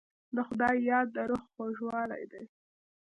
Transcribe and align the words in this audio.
د 0.35 0.37
خدای 0.47 0.75
یاد 0.91 1.07
د 1.15 1.17
روح 1.29 1.43
خوږوالی 1.53 2.23
دی. 2.31 2.43